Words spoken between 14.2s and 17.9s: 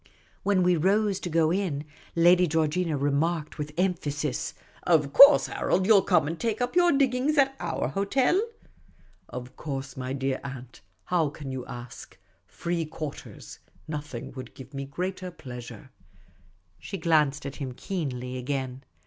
would give me greater pleasure." She glanced at him